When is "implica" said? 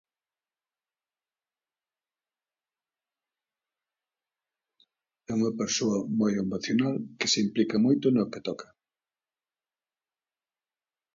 7.45-7.77